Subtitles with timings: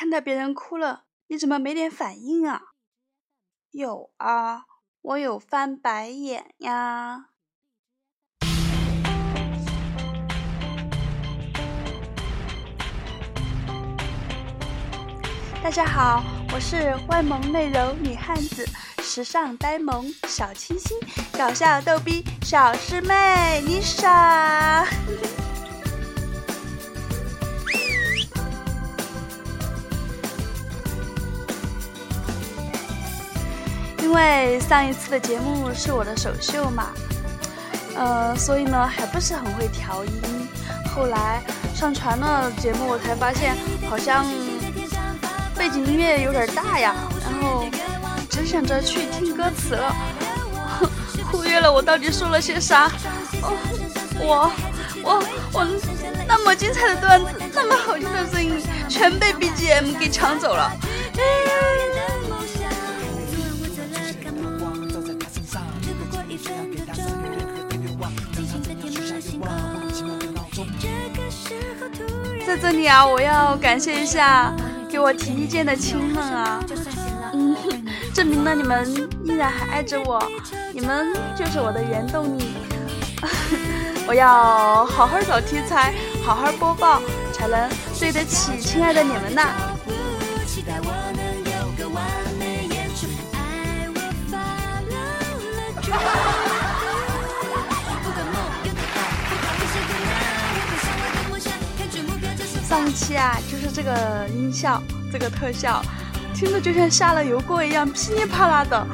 [0.00, 2.62] 看到别人哭了，你怎么没点反应啊？
[3.70, 4.64] 有啊，
[5.02, 7.26] 我有翻白眼呀。
[15.62, 16.24] 大家好，
[16.54, 18.66] 我是外萌内柔女汉子，
[19.02, 20.98] 时尚呆萌小清新，
[21.38, 24.86] 搞笑逗逼小师妹妮莎。
[34.02, 36.88] 因为上一次的节目是我的首秀嘛，
[37.96, 40.48] 呃，所以呢还不是很会调音。
[40.94, 41.42] 后来
[41.74, 43.56] 上传了节目，我才发现
[43.88, 44.26] 好像。
[45.56, 47.66] 背景音乐有点大呀，然后
[48.30, 49.94] 只想着去听歌词了，
[51.30, 52.90] 忽略了我到底说了些啥。
[53.42, 53.52] 哦，
[54.18, 54.50] 我
[55.02, 55.66] 我我
[56.26, 60.72] 那么精彩的段子，那么好听的声音，全被 BGM 给抢走了。
[72.46, 74.52] 在这里啊，我要感谢一下。
[74.90, 76.60] 给我提意见的亲们啊，
[77.32, 77.56] 嗯，
[78.12, 78.84] 证明了你们
[79.22, 80.20] 依然还爱着我，
[80.74, 82.50] 你们就是我的原动力。
[84.08, 85.94] 我要好好找题材，
[86.24, 87.00] 好好播报，
[87.32, 89.54] 才能对得起亲爱的你们呐。
[102.70, 104.80] 上一期啊，就是这个音效，
[105.12, 105.82] 这个特效，
[106.32, 108.86] 听着就像下了油锅一样，噼里啪啦的。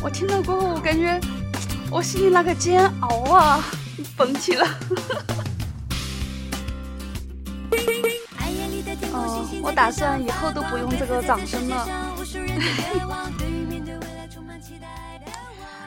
[0.00, 1.18] 我听到过后，我感觉
[1.90, 3.64] 我心里那个煎熬啊，
[4.16, 4.62] 绷起了。
[9.12, 11.88] 哦，我打算以后都不用这个掌声了。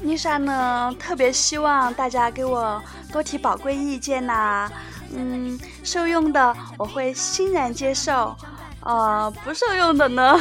[0.00, 4.70] 妮莎呢，特别希望大家给我多提宝贵意见呐。
[5.14, 8.36] 嗯，受用的我会欣然接受，
[8.80, 10.38] 呃，不受用的呢，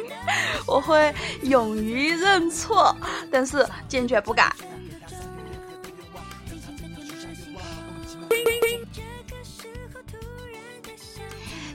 [0.66, 2.96] 我会勇于认错，
[3.30, 4.54] 但是坚决不改。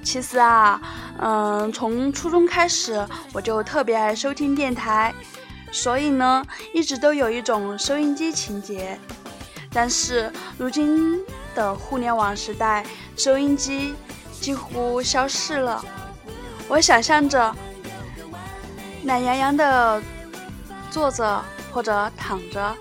[0.04, 0.82] 其实啊，
[1.20, 5.14] 嗯，从初中开始我就特别爱收听电台，
[5.72, 6.44] 所以呢，
[6.74, 8.98] 一直都有一种收音机情节。
[9.72, 11.20] 但是如今。
[11.56, 12.86] 的互联网时代，
[13.16, 13.94] 收音机
[14.40, 15.84] 几乎消失了。
[16.68, 17.56] 我想象着
[19.04, 20.02] 懒洋洋的
[20.90, 22.76] 坐着或者躺着，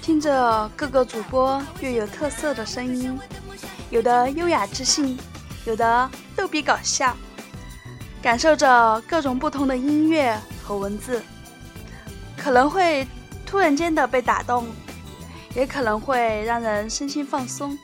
[0.00, 3.18] 听着各个主播又有特色的声音，
[3.90, 5.18] 有的优雅知性，
[5.64, 7.16] 有的逗比搞笑，
[8.20, 11.22] 感受着各种不同的音乐和文字，
[12.36, 13.06] 可能会
[13.46, 14.66] 突然间的被打动。
[15.54, 17.78] 也可能会让人身心放松，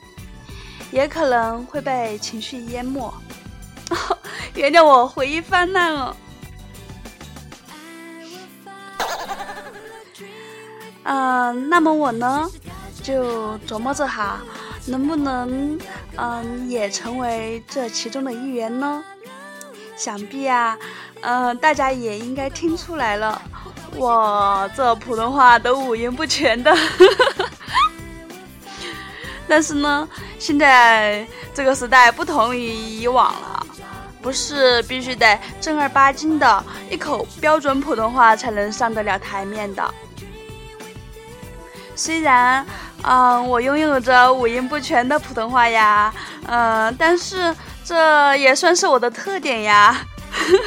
[0.91, 3.13] 也可能会被情绪淹没。
[4.55, 6.15] 原谅我回忆泛滥了。
[11.03, 12.49] 嗯，那么我呢，
[13.01, 14.41] 就琢磨着哈，
[14.85, 15.79] 能不能
[16.15, 19.03] 嗯也成为这其中的一员呢？
[19.95, 20.77] 想必啊，
[21.21, 23.41] 嗯，大家也应该听出来了，
[23.95, 26.71] 我这普通话都五音不全的。
[29.49, 33.65] 但是呢，现在这个时代不同于以往了，
[34.21, 39.93] 不是必须得正儿八经的一口标准普通话才能上得了台面的。
[41.95, 42.65] 虽然，
[43.01, 46.13] 嗯，我拥有着五音不全的普通话呀，
[46.47, 50.05] 嗯，但是这也算是我的特点呀。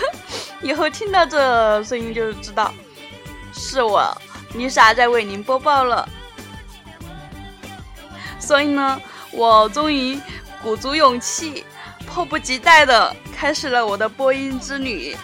[0.61, 2.75] 以后听到这声音就知道，
[3.53, 4.15] 是我
[4.55, 6.07] 丽莎在为您播报了。
[8.43, 10.21] 所以呢，我终于
[10.61, 11.65] 鼓足勇气，
[12.07, 15.17] 迫不及待的开始了我的播音之旅。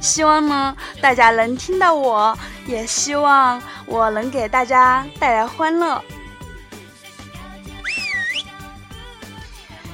[0.00, 6.00] 希望呢，大家能听到我，也希望我能给大家带来欢乐。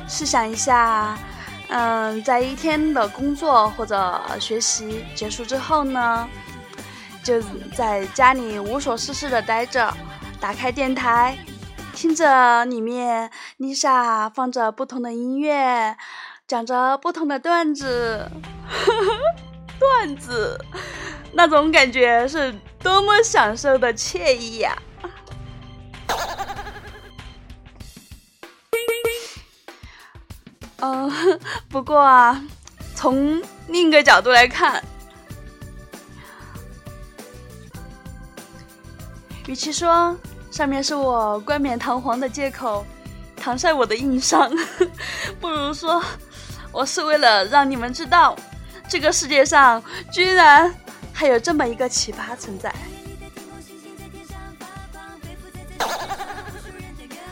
[0.07, 1.17] 试想一下，
[1.69, 6.29] 嗯，在一天的工作或者学习结束之后呢，
[7.25, 7.41] 就
[7.75, 9.93] 在家里无所事事的待着。
[10.43, 11.39] 打开电台，
[11.95, 13.31] 听着里面
[13.61, 15.97] Lisa 放着不同的音乐，
[16.49, 18.29] 讲着不同的段子，
[19.79, 20.59] 段子，
[21.33, 24.77] 那种感觉是多么享受的惬意呀！
[30.81, 31.09] 嗯，
[31.71, 32.43] 不过啊，
[32.97, 34.83] 从另一个角度来看，
[39.47, 40.17] 与其说
[40.53, 42.85] 上面是我冠冕堂皇的借口，
[43.43, 44.53] 搪塞我的硬伤，
[45.41, 46.01] 不如说
[46.71, 48.37] 我是为了让你们知道，
[48.87, 49.83] 这个世界上
[50.13, 50.73] 居然
[51.11, 52.73] 还有这么一个奇葩存在。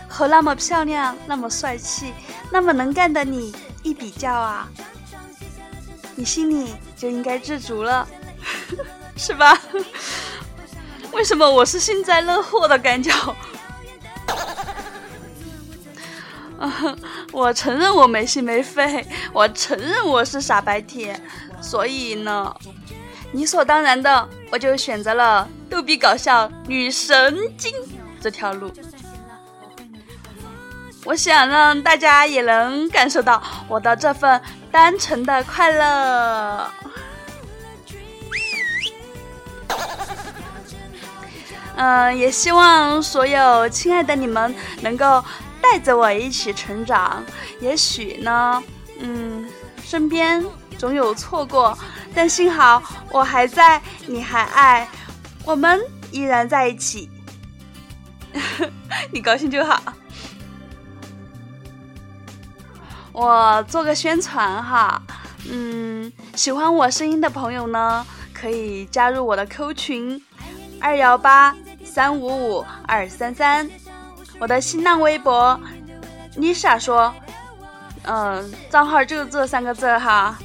[0.09, 2.13] 和那么漂亮、那么帅气、
[2.51, 4.69] 那么能干的你一比较啊，
[6.15, 8.09] 你心里就应该知足了，
[9.17, 9.59] 是吧？
[11.13, 13.11] 为什么我是幸灾乐祸的感觉？
[17.33, 21.21] 我承认我没心没肺，我承认我是傻白甜，
[21.61, 22.55] 所以呢，
[23.33, 27.73] 理所当然的我就选择了逗比搞笑女神经
[28.21, 28.71] 这条路。
[31.05, 34.41] 我想让大家也能感受到我的这份
[34.71, 36.71] 单纯的快乐。
[41.81, 45.25] 嗯，也希望所有亲爱的你们能够
[45.63, 47.25] 带着我一起成长。
[47.59, 48.63] 也许呢，
[48.99, 49.49] 嗯，
[49.83, 50.45] 身边
[50.77, 51.77] 总有错过，
[52.15, 54.87] 但幸好我还在，你还爱，
[55.43, 55.81] 我们
[56.11, 57.11] 依然在一起。
[59.11, 59.83] 你高兴就好。
[63.11, 65.01] 我做个宣传哈，
[65.51, 70.23] 嗯，喜欢我声音的朋友呢，可以加入我的 Q 群
[70.79, 71.57] 二幺八
[71.91, 73.69] 三五五二三三，
[74.39, 75.61] 我的新浪微博
[76.37, 77.13] Lisa 说，
[78.05, 80.39] 嗯，账号就这三个字哈，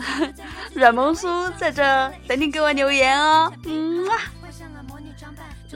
[0.74, 1.82] 软萌叔在这
[2.28, 4.06] 等你给我留言哦，嗯。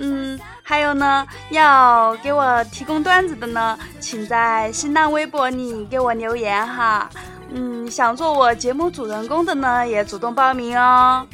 [0.03, 7.11] 嗯，还有呢，要给我提供段子的呢，请在新浪微博里给我留言哈。
[7.51, 11.27] 嗯，想做我节目主人公的呢，也主动报名哦。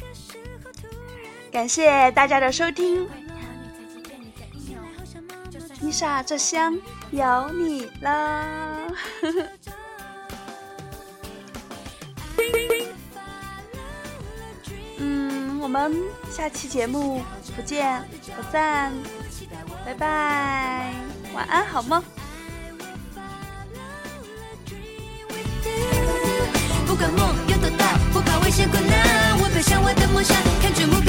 [1.51, 3.07] 感谢大家的收听，
[5.81, 6.77] 丽莎，这箱
[7.11, 8.87] 有你了。
[14.99, 15.95] 嗯我们
[16.31, 17.21] 下期节目
[17.55, 18.03] 不见
[18.35, 18.91] 不散，
[19.85, 20.91] 拜拜，
[21.33, 22.03] 晚安，好梦。
[26.87, 30.99] 不管梦有多大，不怕危险困难，我奔向我的梦想，看着目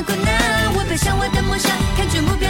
[0.00, 2.48] 困难，我奔向我的梦想，看准目标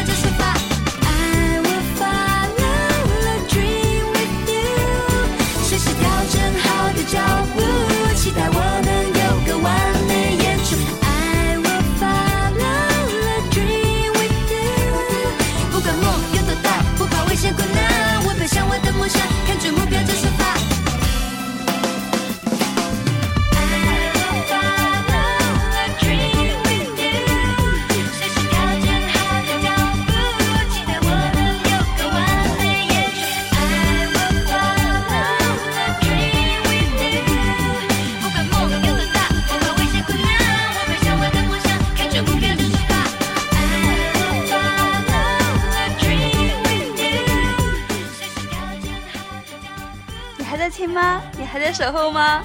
[50.52, 51.22] 还在听吗？
[51.38, 52.44] 你还在守候吗？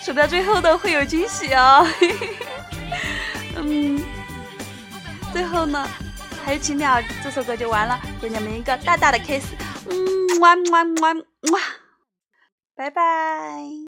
[0.00, 1.86] 守到最后的会有惊喜哦。
[3.54, 4.02] 嗯，
[5.32, 5.88] 最后呢，
[6.44, 9.44] 还有几秒，这首歌就完了，给你们一个大大的 kiss。
[9.88, 11.58] 嗯，么么么么，
[12.74, 13.72] 拜拜。